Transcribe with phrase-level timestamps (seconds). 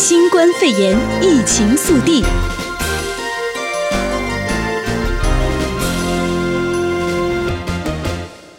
[0.00, 2.22] 新冠肺炎疫情速递。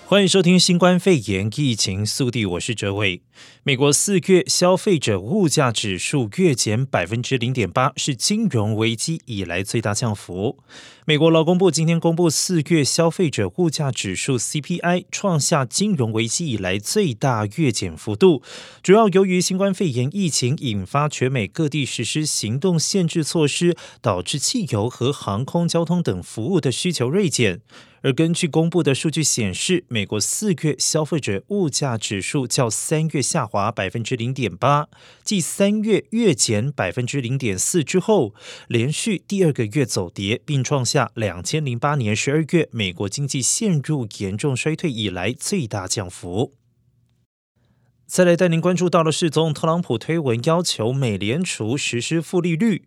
[0.09, 3.21] 欢迎收听新冠肺炎疫情速递，我是哲伟。
[3.61, 10.57] 美国四月消费者物价指数月减百分之零点八，是金融危机以来最大降幅。
[11.05, 18.41] 美国劳工部今天公布四月消费者物价指数 CPI，创下金融危机以来最大月减幅度。
[18.81, 27.61] 主要由于新冠肺炎疫情引发全美各地实施行动限制措施，导致汽油和航空交通等服务的需求锐减。
[28.01, 34.87] 而根据公布的数据显示，美国四月消费者物价指数较三月下滑百分之零点八，
[35.23, 38.33] 继三月月减百分之零点四之后，
[38.67, 46.58] 连续第二个月走跌，并创下两千零八年十二月美国经济陷入严重衰退以来最大降幅。
[48.09, 52.85] 再来带您关注到的是，总统特朗普推文要求美联储实施负利率。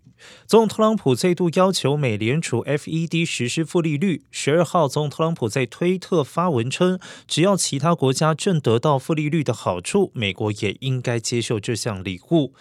[0.48, 4.25] 总统特朗普再度要求美联储 FED 实施负利率。
[4.33, 12.53] 十二号，总统特朗普在推特发文称，只要其他国家正得到负利率的好处，美国也应该接受这项礼物。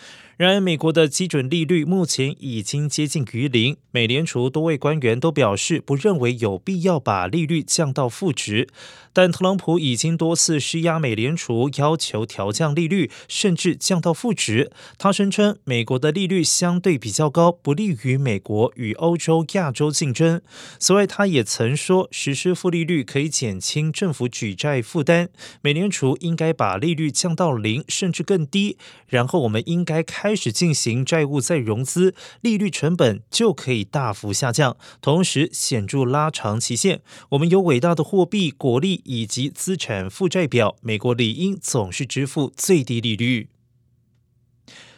[0.42, 3.78] 然而，美国的基准利率目前已经接近于零。
[3.92, 8.68] 美联储多位官员都表示，不认为有必要把利率降到负值。
[9.14, 14.72] 但特朗普已经多次施压美联储，要求调降利率，甚至降到负值。
[14.98, 20.42] 他声称，美国的利率相对比较高，不利于美国与欧洲、亚洲竞争。
[20.80, 25.30] 此外，他也曾说，实施负利率可以减轻政府举债负担。
[25.62, 28.78] 美联储应该把利率降到零，甚至更低。
[29.06, 30.31] 然后，我们应该开。
[30.32, 37.02] 开始进行债务再融资，利率成本就可以大幅下降，同时显著拉长期限。
[37.32, 43.50] 我们有伟大的货币、国力以及资产负债表，美国理应总是支付最低利率。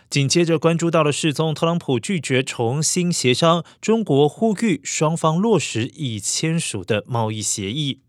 [0.07, 8.01] 紧接着关注到的是，总特朗普拒绝重新协商，中国呼吁双方落实已签署的贸易协议。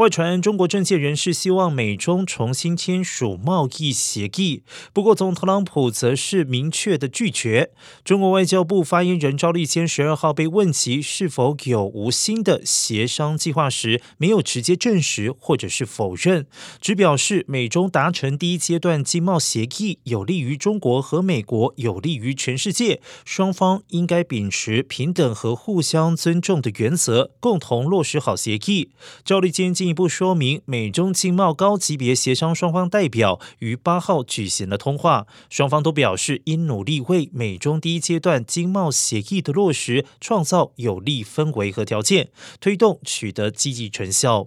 [0.00, 4.62] 外传中国政界人士希望美中重新签署贸易协议，
[4.94, 7.72] 不过总统特朗普则是明确的拒绝。
[8.02, 16.46] 中国外交部发言人赵立坚十二号被问及是否有无新的协商计划时，没有直接证实或者是否认，
[16.80, 28.92] 只表示美中达成第一阶段经贸协议有利于中国和美国，有利于全世界，双方应该秉持平等和互相尊重的原则，共同落实好协议。
[29.22, 42.30] 赵立坚进进一步说明，美中经贸高级别协商双方代表于八号举行了通话，双方都表示应努力为美中第一阶段经贸协议的落实创造有利氛围和条件，
[42.60, 44.46] 推动取得积极成效。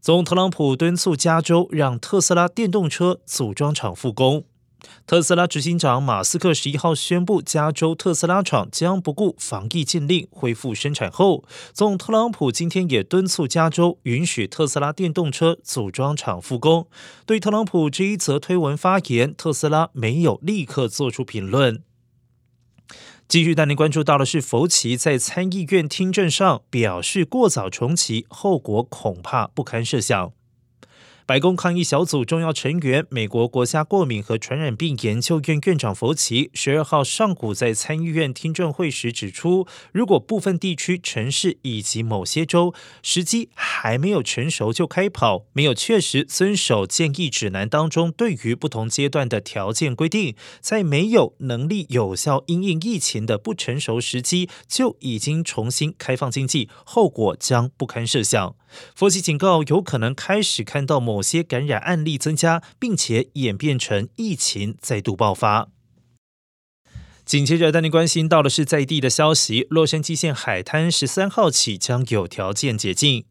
[0.00, 4.46] 总统特朗普敦促加州让特斯拉电动车组装厂复工。
[5.06, 16.86] 特斯拉执行长马斯克十一号宣布，加州特斯拉厂将不顾防疫禁令恢复生产后，总特朗普今天也敦促加州允许特斯拉电动车组装厂复工。
[17.26, 21.82] 对特朗普这一则推文发言，特斯拉没有立刻做出评论。
[23.26, 30.32] 继续带您关注到的是，佛奇在参议院听证上表示，过早重启后果恐怕不堪设想。
[31.26, 58.54] 白宫抗疫小组重要成员、美国国家过敏和传染病研究院院长佛奇十二号上午在参议院听证会时指出，如果部分地区、城市以及某些州时机还没有成熟就开跑，没有确实遵守建议指南当中对于不同阶段的条件规定，在没有能力有效因应疫情的不成熟时机就已经重新开放经济，后果将不堪设想。
[58.94, 65.68] 佛奇警告，有可能开始看到某些感染案例增加，并且演变成疫情再度爆发。
[67.24, 73.24] 紧接着带您关心到的是在地的消息：洛杉矶县海滩十三号起将有条件解禁。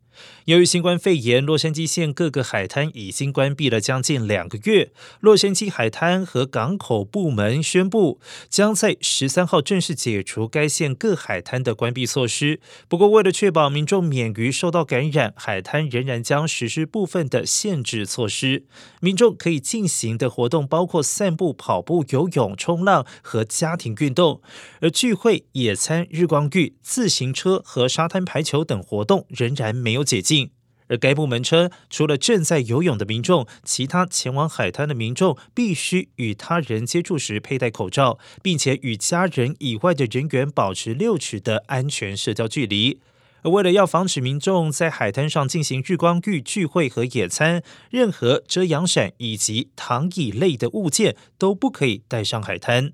[0.45, 4.91] 由于新冠肺炎，洛杉矶县各个海滩已经关闭了将近两个月。
[5.19, 12.59] 洛杉矶海滩和港口部门宣布，将在十三号正式解除该县各海滩的关闭措施。
[12.87, 18.65] 不过，为了确保民众免于受到感染，海滩仍然将实施部分的限制措施。
[18.99, 24.41] 民众可以进行的活动包括散步、跑步、游泳、冲浪和家庭运动，
[24.81, 30.51] 而聚会、野餐、日光浴、自行车和沙滩排球等活动仍然没有解禁，
[30.87, 42.99] 而该部门称，除了正在游泳的民众，其他前往海滩的民众必须与他人接触时佩戴口罩，并且与家人以外的人员保持六尺的安全社交距离。
[43.43, 52.93] 而为了要防止民众在海滩上进行日光浴聚会和野餐，任何遮阳伞以及躺椅类的物件都不可以带上海滩。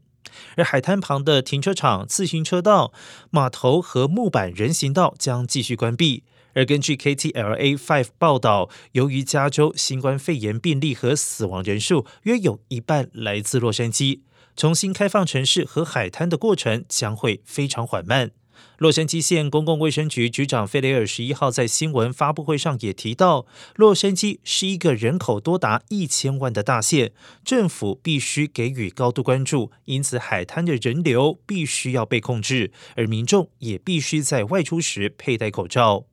[0.56, 2.91] 而海滩旁的停车场、自行车道、
[3.29, 6.23] 码头和木板人行道将继续关闭。
[6.59, 14.19] 而根据 KTLA Five 报道，由于加州新冠肺炎病例和死亡人数约有一半来自洛杉矶，
[14.57, 18.31] 重新开放城市和海滩的过程将会非常缓慢。
[18.77, 23.45] 洛杉矶县公共卫生局局长费雷尔十一号在新闻发布会上也提到，
[23.77, 27.13] 洛杉矶是一个人口多达一千万的大县，
[27.45, 36.07] 政府必须给予高度关注，因此海滩的人流必须要被控制，而民众也必须在外出时佩戴口罩。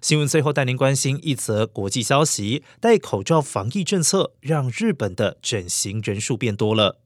[0.00, 7.03] 新闻最后带您关心一则国际消息：戴口罩防疫政策让日本的整形人数变多了。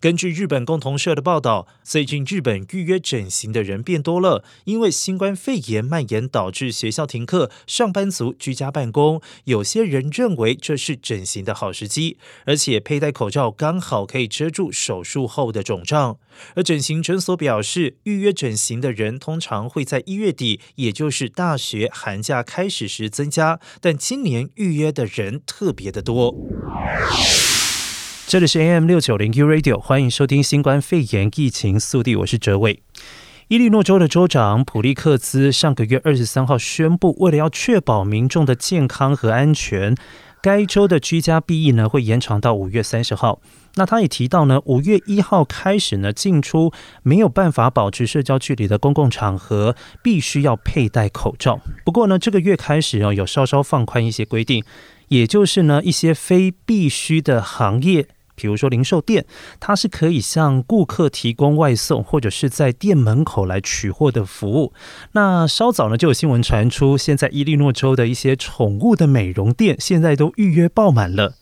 [0.00, 9.20] 根据日本共同社的报道，最近日本预约整形的人变多了，因为新冠肺炎蔓延导致学校停课，上班族居家办公。
[9.44, 12.16] 有些人认为这是整形的好时机，
[12.46, 16.18] 而且佩戴口罩刚好可以遮住手术后的肿胀。
[16.54, 26.34] 而整形诊所表示，预约整形的人通常会在一月底，也就是大学寒假开始时增加，但今年预约的人特别的多。
[28.30, 32.80] 这里是 AM 六九零 U Radio，欢迎收听新冠肺炎疫情速递，我是哲伟。
[33.48, 39.96] 伊利诺州的州长普利克兹上个月二十三号宣布，为了要确保民众的健康和安全，
[40.40, 43.40] 该州的居家避疫呢会延长到五月三十号。
[43.74, 46.72] 那他也提到呢，五月一号开始呢，进出
[47.02, 49.74] 没有办法保持社交距离的公共场合
[50.04, 51.58] 必须要佩戴口罩。
[51.84, 54.62] 不过呢，这个月开始哦，有稍稍放宽一些规定，
[55.08, 58.06] 也就是呢，一些非必须的行业。
[58.40, 59.26] 比如说零售店，
[59.58, 64.72] 它是可以向顾客提供外送，或者是在店门口来取货的服务。
[65.12, 71.34] 那稍早呢，就有新闻传出，现在伊利诺州的一些宠物的美容店，现在都预约爆满了。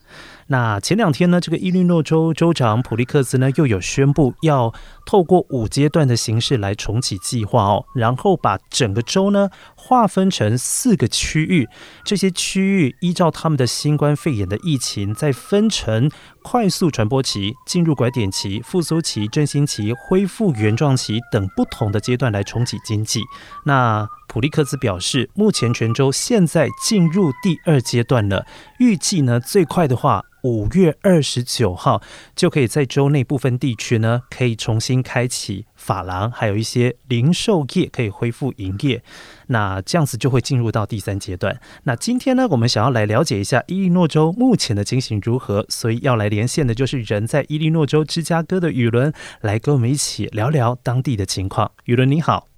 [0.51, 4.73] 那前两天呢，这个伊利诺州州长普利克斯呢，又有宣布要
[5.05, 11.69] 透过五阶段的形式来重启计划哦，然后把整个州呢划分成四个区域，
[12.03, 16.11] 这些区域依照他们的新冠肺炎的疫情，再分成
[16.51, 23.21] 快速传播期、进入拐点期、复苏期、振兴期、恢复原状期等不同的阶段来重启经济。
[23.67, 28.47] 那普利克斯表示，目前全州现在进入第二阶段了，
[28.79, 30.25] 预计呢最快的话。
[30.45, 32.01] 五月二十九号
[32.37, 39.03] 就可以在州内部分地区呢，可以重新开启发廊，还有一些零售业可以恢复营业。
[39.47, 41.59] 那这样子就会进入到第三阶段。
[41.85, 49.11] 那今天呢，我们想要来了解一下伊利诺州目前的情形如何，所以要来连线的就是人在伊利诺州芝加哥的雨伦，
[49.41, 51.71] 来跟我们一起聊聊当地的情况。
[51.85, 52.49] 雨伦你好，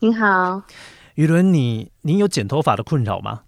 [0.00, 0.62] 你好，
[1.14, 3.40] 雨伦，你你有剪头发的困扰吗？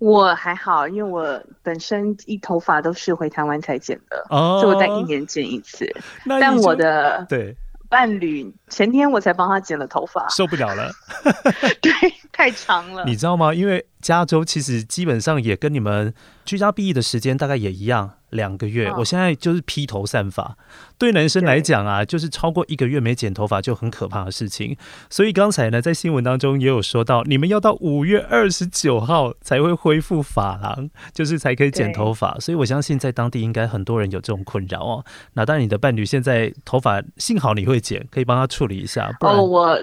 [0.00, 5.90] 我还好，因为我本身一头发都是回台湾才剪的，哦，所以我在一年剪一次。
[6.26, 7.56] 但我的对
[7.88, 10.90] 伴侣前天我才帮他剪了头发，受不了了，
[11.80, 11.92] 对，
[12.32, 13.04] 太长了。
[13.04, 13.54] 你知道吗？
[13.54, 16.12] 因为加州其实基本上也跟你们
[16.44, 18.18] 居家避疫的时间大概也一样。
[18.34, 20.56] 两个月，我现在就是披头散发。
[20.98, 24.76] 对男生来讲啊，就是超过一个月没剪头发就很可怕的事情。
[25.08, 32.38] 所以刚才呢，在新闻当中也有说到，你们要到五月二十九号才会恢复发廊，就是才可以剪头发。
[32.38, 35.04] 所以我相信在当地应该很多人有这种困扰哦。
[35.34, 39.10] 那当然，你的伴侣现在头发幸好你会剪，可以帮他处理一下。
[39.20, 39.80] 不然哦，我。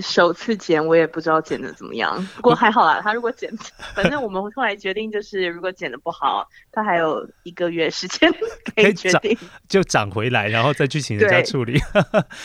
[0.00, 3.00] 首次剪我也不知道剪得怎么样，不过还好啦。
[3.02, 3.50] 他如果剪，
[3.94, 8.32] 反正我们后来决定就是，如果剪得不好，他还有一个月时间
[8.74, 9.36] 可以决定，
[9.68, 11.80] 就长回来，然后再去请人家处理。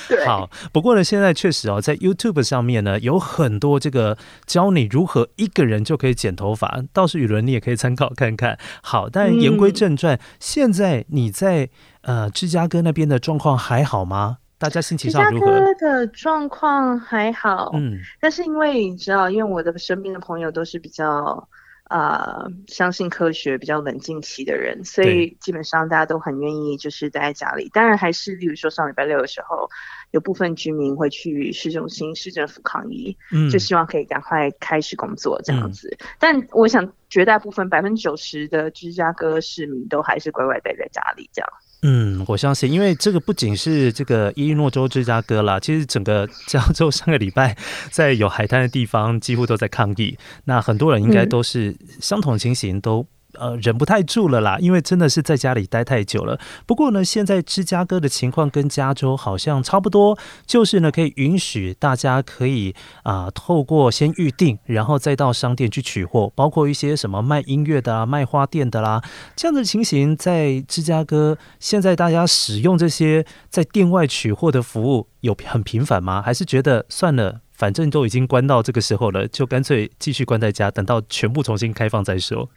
[0.07, 8.57] 对好，不过呢，现在确实哦，在 YouTube 上面呢，有很多这个教你如何一个人就可以剪头发，倒是雨伦你也可以参考看看。
[8.81, 11.69] 好，但言归正传，嗯、现在你在
[12.01, 14.37] 呃芝加哥那边的状况还好吗？
[14.59, 15.45] 大家心情上如何？
[15.45, 21.47] 芝加哥的状况还好，嗯，但是因为你知道，因为我的身边的朋友都是比较
[21.83, 27.69] 啊、呃、相信科学、比较冷静期的人，所以基本上大家都很愿意就是待在家里。
[27.71, 29.69] 当然，还是例如说上礼拜六的时候，
[30.11, 35.95] 有部分居民会去市中心、市政府抗议，嗯，就希望可以赶快开始工作这样子。
[35.99, 41.49] 嗯、但我想，绝大部分百分之九十的芝加哥市民都还是乖乖待在家里这样。
[41.83, 47.55] 嗯，我相信，因为这个不仅是这个伊利诺州芝加哥啦，其实整个 加州上个礼拜
[47.91, 50.17] 在有海滩的地方几乎都在抗议。
[50.45, 53.05] 那很多人应该都是相同的情形，都
[53.39, 56.39] 呃忍不太住了啦，因为真的是在家里待太久了。
[56.65, 69.01] 不过呢，现在芝加哥的情况跟加州好像差不多，就是呢可以允许大家可以啊、透过先预定，然后再到商店去取货，包括一些什么卖音乐的啊、卖花店的啦，
[69.35, 76.21] 这样的情形在芝加哥现在大家使用这些在店外取货的服务有很频繁吗？
[76.21, 77.41] 还是觉得算了？
[77.53, 82.47] 反正都已经关到这个时候了，就干脆继续关在家，等到全部重新开放再说。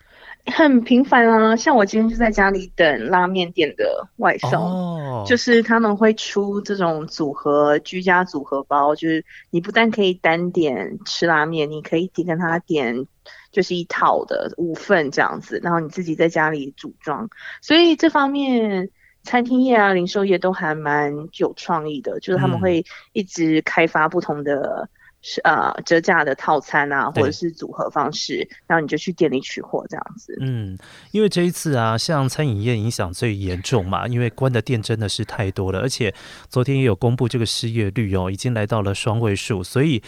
[0.47, 13.07] 很频繁啊，像我今天就在家里等拉面店的外送，哦，就是他们会出这种组合居家组合包，就是你不但可以单点吃拉面，你可以点跟他点
[13.53, 17.29] 就是一套的五份这样子，然后你自己在家里组装，
[17.61, 18.91] 所以这方面。
[19.23, 24.89] 餐厅业啊，零售业都还蛮有创意的，就是他们会一直开发不同的
[25.23, 30.37] 是、嗯、呃折价的套餐啊，或者是组合方式，然后你就去店里取货这样子。
[30.41, 30.79] 嗯，
[31.13, 36.15] 因为这一次啊，像餐饮业影响最严重嘛，因为关的店真的是太多了，而且
[36.49, 40.03] 昨天也有公布这个失业率哦，已经来到了双位数，所以。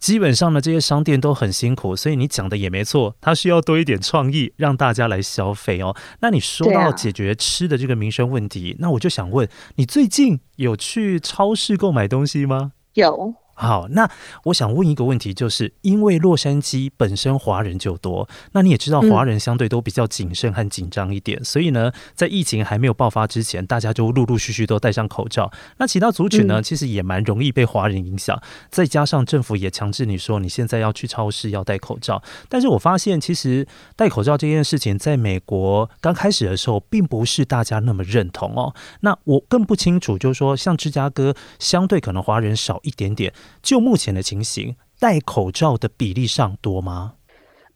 [0.00, 5.96] 基本上呢，这些商店都很辛苦，所以你讲的也没错，它需要多一点创意，让大家来消费哦。
[6.20, 12.70] 那你说到解决吃的这个民生问题，啊，那我就想问，你最近有去超市购买东西吗？
[12.94, 13.34] 有。
[13.60, 14.08] 好，那
[14.44, 25.50] 我想问一个问题，就是因为洛杉矶本身华人就多，那你也知道华人相对都比较谨慎和紧张一点，嗯，所以呢，在疫情还没有爆发之前，大家就陆陆续续都戴上口罩。
[25.78, 32.22] 那其他族群呢，其实也蛮容易被华人影响，再加上政府也强制你说你现在要去超市要戴口罩。
[32.48, 38.72] 但是我发现，其实戴口罩这件事情，在美国刚开始的时候，并不是大家那么认同哦。
[39.00, 43.32] 那我更不清楚，就是说，像芝加哥相对可能华人少一点点。
[43.62, 47.14] 就目前的情形，戴口罩的比例上多吗？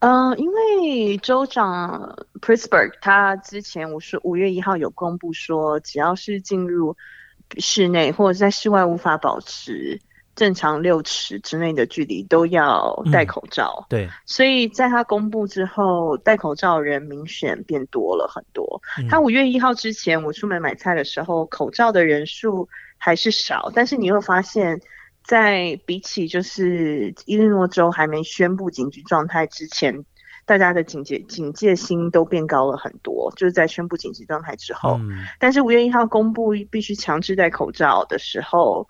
[0.00, 6.96] 嗯、呃，因为州长 Pritzker 他之前我是五月一号有公布说，只要是进入
[7.58, 10.00] 室内或者在室外无法保持
[10.34, 13.78] 正常六尺之内的距离，都要戴口罩。
[13.82, 18.82] 嗯、对，所以在他公布之后，戴口罩人明显变多了很多。
[18.98, 24.80] 嗯、他五月一号之前，我出门买菜的时候，口罩的人数还是少，但是你会发现。
[25.24, 30.04] 在比起就是伊利诺州还没宣布紧急状态之前，
[30.44, 33.32] 大家的警戒警戒心都变高了很多。
[33.36, 38.88] 就是在宣布紧急状态之后，嗯、但是五月一号公布必须强制戴口罩的时候，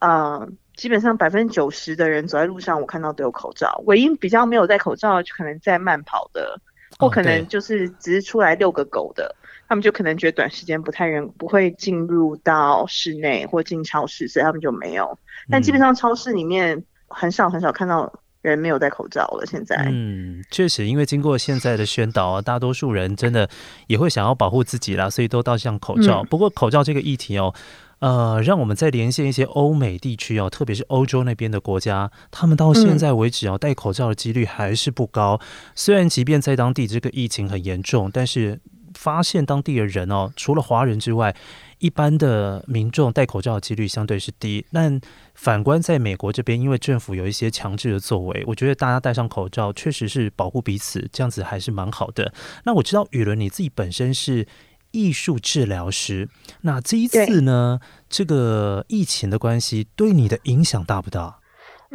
[0.00, 3.82] 呃，基本上百分之九十的人走在路上，我看到都有口罩。
[3.86, 6.60] 唯一比较没有戴口罩，就可能在慢跑的，
[6.98, 9.36] 或可能就是只是出来遛个狗的。
[9.68, 15.18] 他们就可能觉得短时间不太人不会进入到室内或进超市，所以他们就没有。
[15.50, 19.46] 但基本上超市里面很少很少看到人没有戴口罩了。
[19.46, 23.48] 现在，嗯，确实，因为经过现在的宣导啊，大多数人真的
[23.86, 26.22] 也会想要保护自己啦，所以都戴上口罩。
[26.22, 26.26] 嗯。
[26.26, 27.54] 不过口罩这个议题哦，
[28.00, 35.40] 呃，让我们再连线一些欧美地区哦，特别是欧洲那边的国家，他们到现在为止哦，戴口罩的几率还是不高。
[35.74, 38.60] 虽然即便在当地这个疫情很严重，但是。
[38.94, 41.34] 发现当地的人哦，除了华人之外，
[41.78, 44.64] 一般的民众戴口罩的几率相对是低。
[44.72, 45.00] 但
[45.34, 52.32] 反观在美国这边，因为政府有一些强制的作为，我觉得大家戴上口罩确实是保护彼此，这样子还是蛮好的。
[52.64, 54.46] 那我知道雨伦你自己本身是
[54.92, 56.28] 艺术治疗师，
[56.62, 61.40] 那这一次呢，这个疫情的关系对你的影响大不大？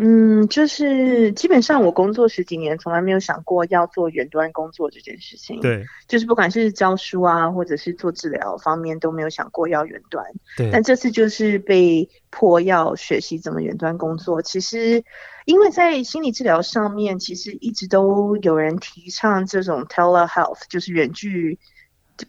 [0.02, 5.60] 嗯，就是基本上我工作十几年，从来没有想过要做远端工作这件事情。
[5.60, 10.26] 对，就是不管是教书啊，或者是做治疗方面，都没有想过要远端。
[10.56, 14.42] 对，但这次就是被迫要学习怎么远端工作。
[14.42, 15.04] 其实，
[15.44, 21.60] 因为在心理治疗上面，其实一直都有人提倡这种 telehealth，就是远距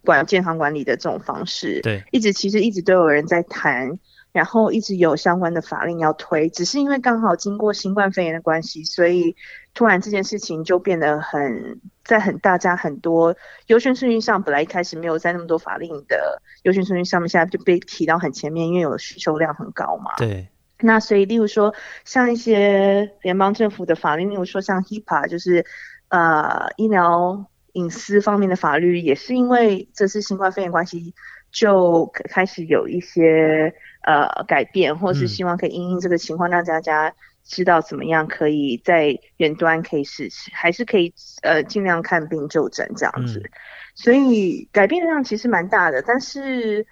[0.05, 1.81] 管健康管理的这种方式。
[1.83, 4.01] 对，一直其实一直都有人在谈。
[4.33, 9.35] 然后一直有相关的法令要推，只是因为刚好经过新冠肺炎的关系，所以
[9.75, 20.13] 突然这件事情就变得很在很大家很多优先顺序上，本来一开始没有在那么多法令的优先顺序上面，现在就被提到很前面，因为有的需求量很高嘛。
[20.17, 20.49] 对。
[20.83, 21.75] 那所以，例如说
[22.07, 25.67] 像一些联邦政府的法令，例如说像 HIPAA，就是
[26.09, 31.15] 呃医疗隐私方面的法律，也是因为这次新冠肺炎关系，
[31.51, 33.75] 就开始有一些。
[34.03, 37.15] 呃，改变，或是希望可以因应这个情况，让大家
[37.45, 43.41] 知道怎么样可以在远端可以试试，还是可以呃尽量看病就诊这样子。
[43.41, 43.51] 嗯、
[43.95, 46.87] 所以改变量其实蛮大的，但是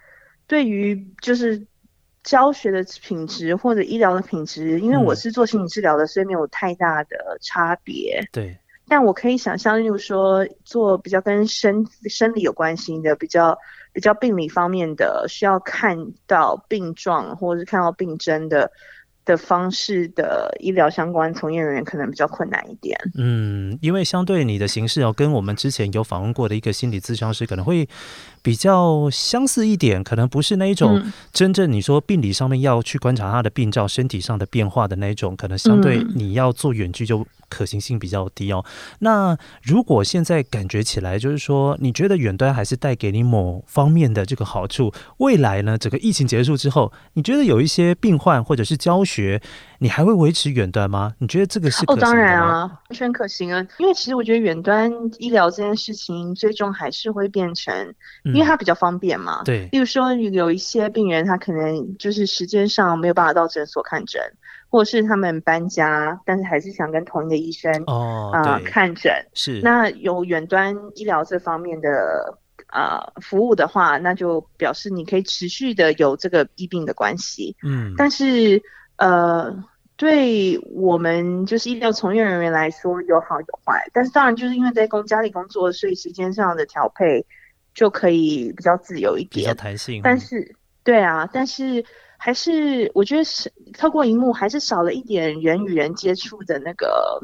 [0.47, 1.67] 对于就是
[2.23, 8.23] 教学的品质或者医疗的品质，因为我是做心理治疗的，所以没有太大的差别。
[8.31, 8.59] 对。
[8.89, 13.59] 但我可以想象，例如说做比较跟生生理有关系的，比较
[13.93, 18.73] 比较病理方面的，需要看到病状或者是看到病征的。
[19.29, 22.99] 的方式的医疗相关从业人员可能比较困难一点。
[23.15, 27.87] 嗯，因为相对你的形式哦，跟我们之前有访问过的一个心理咨商师可能会
[28.41, 38.65] 比较相似一点，可能不是那一种真正你说病理上面要去观察他的病灶、身体上的变化的那一种，可能相对你要做远距就可行性比较低哦。
[39.01, 49.41] 那如果现在感觉起来，就是说你觉得远端还是带给你某方面的这个好处，未来呢，整个疫情结束之后，你觉得有一些病患或者是教学，学
[49.79, 51.13] 你还会维持远端吗？
[51.19, 51.85] 你觉得这个是？
[51.89, 53.67] 哦，当然啊，完全可行啊。
[53.79, 57.75] 因为其实我觉得远端医疗这件事情，最终还是会变成，
[58.25, 59.43] 因为它比较方便嘛。
[59.45, 64.23] 对、嗯，例如说有一些病人，他可能就是时间上没有办法到诊所看诊，
[64.69, 69.13] 或者是他们搬家，但是还是想跟同一个医生哦啊、呃、看诊。
[69.35, 77.57] 是，那有远端医疗这方面的啊、呃、服务的话，那就表示你可以持续的有这个医病的关系。
[77.63, 78.61] 嗯，但是。
[78.99, 79.65] 呃，
[79.97, 87.25] 对我们就是医疗从业人员来说有好有坏，但是当然就是因为在工家里工作，所以时间上的调配
[87.75, 90.01] 就可以比较自由一点，比较弹性。
[90.05, 91.85] 但是，对啊，但是
[92.17, 97.21] 还是我觉得是透过荧幕还是少了一点人与人接触的那个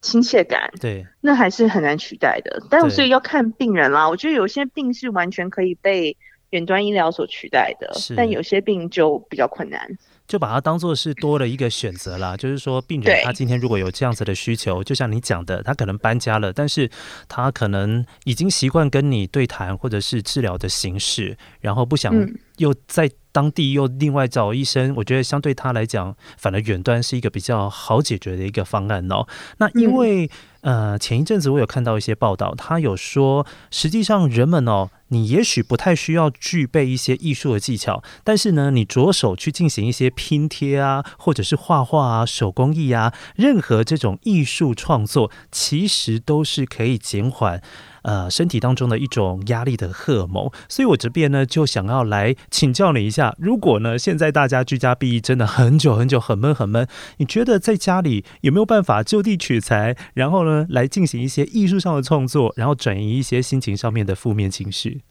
[0.00, 2.62] 亲切感，对，那还是很难取代的。
[2.70, 6.16] 但所以要看病人啦，我觉得有些病是完全可以被
[6.50, 9.98] 远端医疗所取代的，但有些病就比较困难。
[10.28, 16.90] 就把它当做是多了一个选择啦，就是说病人他今天如果有这样子的需求，就像你讲的，他可能搬家了，但是
[17.26, 22.14] 他可能已经习惯跟你对谈或者是治疗的形式，然后不想
[22.58, 29.26] 又在当地又另外找医生，我觉得相对他来讲，反而远端是一个比较好解决的一个方案哦。
[29.58, 30.30] 那因为
[30.62, 34.90] 呃前一阵子我有看到一些报道，他有说实际上人们哦。
[35.10, 47.62] 你也许不太需要具备一些艺术的技巧，但是呢，你着手去进行一些拼贴啊，或者是画画啊、手工艺啊，任何这种艺术创作，其实都是可以减缓。
[48.02, 56.86] 呃，身体当中的一种压力的荷尔蒙，所以我这边呢就想要来请教你一下，如果呢现在大家居家避疫真的很久很久很闷很闷，
[57.18, 65.02] 你觉得在家里有没有办法就地取材，然后呢来进行一些艺术上的创作，然后转移一些心情上面的负面情绪？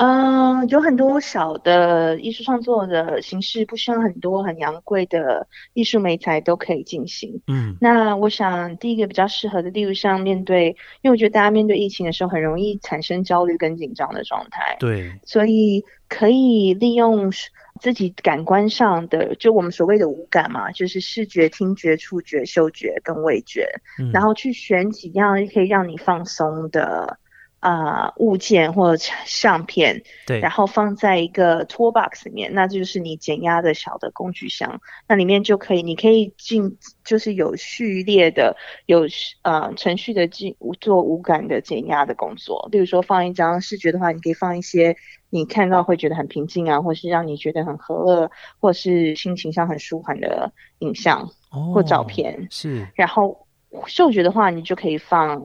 [0.00, 7.42] 嗯，有很多小的艺术创作的形式，不需要很多很昂贵的艺术美材都可以进行。
[7.48, 10.68] 嗯，那我想第一个比较适合的，例如像面对，
[11.02, 14.74] 因为我觉得大家面对疫情的时候，很容易产生焦虑跟紧张的状态。
[14.80, 17.30] 对，所以可以利用
[17.78, 27.18] 自己感官上的，就我们所谓的五感嘛，就是视觉、听觉、触觉、嗅觉跟味觉，嗯，然后去选几样可以让你放松的。
[27.60, 39.06] 啊、呃，物件或者相片，对，然后放在一个 toolbox 里面，那就是你减压的小的工具箱，那里面就可以，你可以进，就是有序列的，有
[39.42, 42.66] 呃程序的进做无感的减压的工作。
[42.72, 44.96] 例如说，放一张视觉的话，你可以放一些
[45.28, 51.30] 你看到会觉得很平静啊，或是让你觉得很和乐，或是心情上很舒缓的影像
[51.74, 52.34] 或照片。
[52.34, 53.46] 哦、是，然后。
[53.86, 55.40] 嗅觉的话，你就可以放，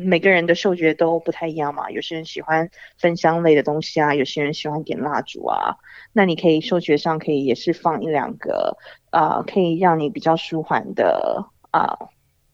[0.00, 1.90] 每个人的嗅觉都不太一样嘛。
[1.90, 5.76] 有些人喜欢芬香类的东西啊，有些人喜欢点蜡烛啊。
[6.12, 8.78] 那你可以嗅觉上可以也是放一两个，
[9.10, 12.08] 啊、呃，可以让你比较舒缓的啊、呃、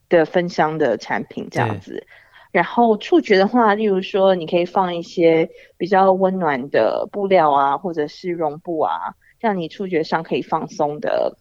[0.08, 2.06] 的芬香的产品这样子。
[2.50, 11.36] 然后触觉的话，例如说你可以放一些比较温暖的布料啊，或者是绒布啊，让你触觉上可以放松的。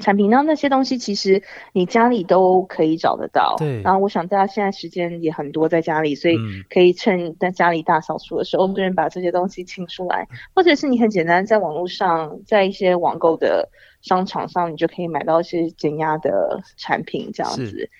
[0.00, 3.56] 产品，那那些东西其实你家里都可以找得到。
[3.58, 3.82] 对。
[3.82, 6.36] 然后我想大家现在时间也很多在家里，所以
[6.70, 13.68] 可以趁在家里大扫除的时候，顺、嗯、把这些东西清出来，或者是你很简单在网络上，在一些网购的
[14.02, 17.90] 商场上，你就可以买到一些减压的产品这样子。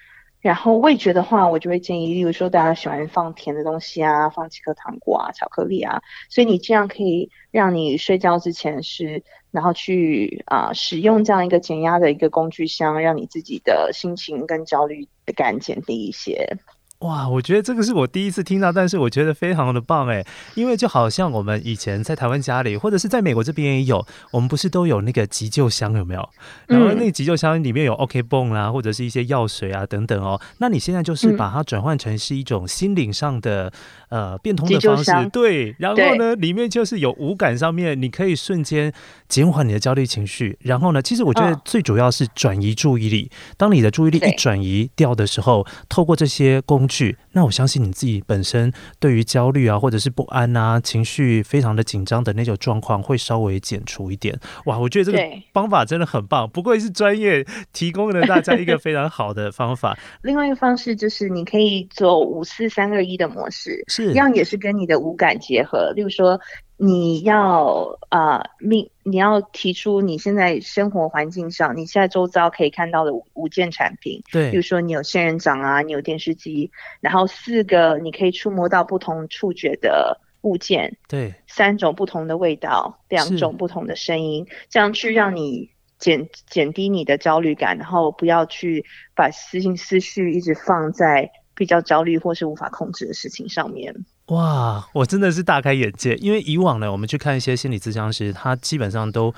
[0.40, 9.24] 然后味觉的话，我就会建议，例如说大家喜欢放甜的东西啊，放几颗糖果啊、巧克力啊，所以你这样可以让你睡觉之前是，
[9.56, 16.58] 然后去啊、使用这样一个减压的一个工具箱，让你自己的心情跟焦虑感减低一些。
[17.06, 26.28] 哇，我觉得这个是我第一次听到，但是我觉得非常的棒哎，因为就好像我们以前在台湾家里，或者是在美国这边也有，我们不是都有那个急救箱有没有？
[26.66, 30.40] 然后那个急救箱里面有 OK 绷啊，或者是一些药水啊等等哦。
[30.58, 33.72] 那你现在就是把它转换成是一种心灵上的
[34.08, 35.74] 呃变通的方式，对。
[35.78, 38.92] 然后呢，里面就是有五感上面，你可以瞬间
[39.28, 40.58] 减缓你的焦虑情绪。
[40.62, 43.30] 然后呢，其实我觉得最主要是转移注意力。
[43.56, 46.95] 当你的注意力一转移掉的时候，透过这些工具，
[47.32, 54.38] 那我相信你自己本身对于焦虑啊，或者是不安啊，情绪非常的紧张的那种状况，会稍微减除一点。
[54.66, 55.18] 哇，我觉得这个
[55.52, 59.98] 方法真的很棒，不愧是专业，提供了大家一个非常好的方法。
[60.22, 66.40] 另外一个方式就是你可以做五四三二一的模式，是，一样也是跟你的五感结合，例如说。
[66.78, 88.84] 你要啊，命、呃、你要提出你现在生活环境上，你现在周遭可以看到的五,五件产品，对，比如说你有仙人掌啊，你有电视机，然后四个你可以触摸到不同触觉的物件，对，三种不同的味道，两种不同的声音，这样去让你减减低你的焦虑感，然后不要去
[89.14, 93.94] 把思心思绪一直放在比较焦虑或是无法控制的事情上面。
[94.26, 99.32] 哇，我真的是大开眼界，因为以往呢，我们去看一些心理咨商师，他基本上都，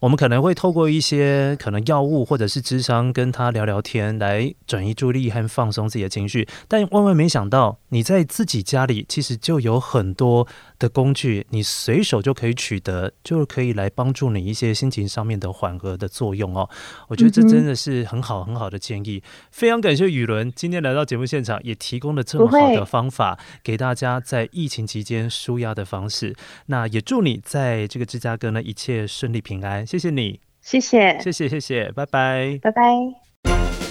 [0.00, 10.46] 我们可能会透过一些可能药物或者是智商跟他聊聊天，来转移注意力和放松自己的情绪，但万万没想到，你在自己家里其实就有很多
[10.78, 16.68] 的工具，你随手就可以取得，就可以来帮助你一些心情上面的缓和的作用哦。
[17.08, 24.14] 我觉得这真的是很好很好的建议，非常感谢雨伦今天来到节目现场，也提供了这么好的方法给大家。
[24.24, 26.34] 在疫情期间舒压的方式，
[26.66, 29.86] 那也祝你在这个芝加哥呢一切顺利平安。
[29.86, 33.33] 谢谢你，谢谢，谢谢，谢谢，拜拜，拜拜。